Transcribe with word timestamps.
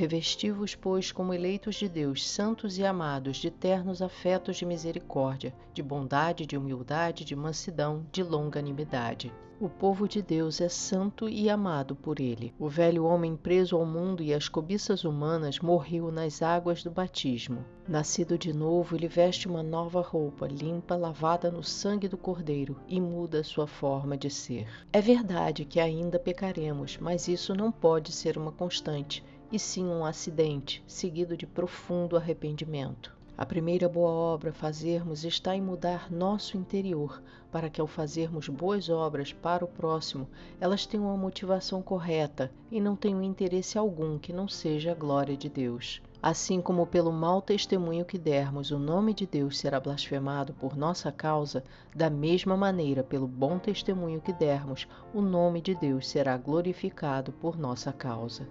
Revesti-vos, 0.00 0.74
pois, 0.74 1.12
como 1.12 1.34
eleitos 1.34 1.74
de 1.74 1.86
Deus, 1.86 2.26
santos 2.26 2.78
e 2.78 2.86
amados, 2.86 3.36
de 3.36 3.50
ternos 3.50 4.00
afetos 4.00 4.56
de 4.56 4.64
misericórdia, 4.64 5.54
de 5.74 5.82
bondade, 5.82 6.46
de 6.46 6.56
humildade, 6.56 7.22
de 7.22 7.36
mansidão, 7.36 8.06
de 8.10 8.22
longanimidade. 8.22 9.30
O 9.60 9.68
povo 9.68 10.08
de 10.08 10.22
Deus 10.22 10.58
é 10.58 10.70
santo 10.70 11.28
e 11.28 11.50
amado 11.50 11.94
por 11.94 12.18
ele. 12.18 12.54
O 12.58 12.66
velho 12.66 13.04
homem 13.04 13.36
preso 13.36 13.76
ao 13.76 13.84
mundo 13.84 14.22
e 14.22 14.32
às 14.32 14.48
cobiças 14.48 15.04
humanas 15.04 15.58
morreu 15.60 16.10
nas 16.10 16.40
águas 16.40 16.82
do 16.82 16.90
batismo. 16.90 17.62
Nascido 17.86 18.38
de 18.38 18.54
novo, 18.54 18.96
ele 18.96 19.06
veste 19.06 19.46
uma 19.46 19.62
nova 19.62 20.00
roupa, 20.00 20.46
limpa, 20.46 20.96
lavada 20.96 21.50
no 21.50 21.62
sangue 21.62 22.08
do 22.08 22.16
Cordeiro, 22.16 22.74
e 22.88 22.98
muda 22.98 23.44
sua 23.44 23.66
forma 23.66 24.16
de 24.16 24.30
ser. 24.30 24.66
É 24.94 25.02
verdade 25.02 25.66
que 25.66 25.78
ainda 25.78 26.18
pecaremos, 26.18 26.96
mas 26.96 27.28
isso 27.28 27.54
não 27.54 27.70
pode 27.70 28.12
ser 28.12 28.38
uma 28.38 28.50
constante 28.50 29.22
e 29.50 29.58
sim 29.58 29.86
um 29.86 30.04
acidente, 30.04 30.82
seguido 30.86 31.36
de 31.36 31.46
profundo 31.46 32.16
arrependimento. 32.16 33.18
A 33.40 33.46
primeira 33.46 33.88
boa 33.88 34.10
obra 34.10 34.50
a 34.50 34.52
fazermos 34.52 35.24
está 35.24 35.56
em 35.56 35.62
mudar 35.62 36.12
nosso 36.12 36.58
interior, 36.58 37.22
para 37.50 37.70
que 37.70 37.80
ao 37.80 37.86
fazermos 37.86 38.50
boas 38.50 38.90
obras 38.90 39.32
para 39.32 39.64
o 39.64 39.68
próximo, 39.68 40.28
elas 40.60 40.84
tenham 40.84 41.10
a 41.10 41.16
motivação 41.16 41.80
correta 41.80 42.52
e 42.70 42.82
não 42.82 42.94
tenham 42.94 43.22
interesse 43.22 43.78
algum 43.78 44.18
que 44.18 44.30
não 44.30 44.46
seja 44.46 44.92
a 44.92 44.94
glória 44.94 45.38
de 45.38 45.48
Deus. 45.48 46.02
Assim 46.22 46.60
como 46.60 46.86
pelo 46.86 47.10
mau 47.10 47.40
testemunho 47.40 48.04
que 48.04 48.18
dermos 48.18 48.70
o 48.70 48.78
nome 48.78 49.14
de 49.14 49.26
Deus 49.26 49.58
será 49.58 49.80
blasfemado 49.80 50.52
por 50.52 50.76
nossa 50.76 51.10
causa, 51.10 51.64
da 51.96 52.10
mesma 52.10 52.58
maneira, 52.58 53.02
pelo 53.02 53.26
bom 53.26 53.58
testemunho 53.58 54.20
que 54.20 54.34
dermos, 54.34 54.86
o 55.14 55.22
nome 55.22 55.62
de 55.62 55.74
Deus 55.74 56.10
será 56.10 56.36
glorificado 56.36 57.32
por 57.32 57.58
nossa 57.58 57.90
causa. 57.90 58.46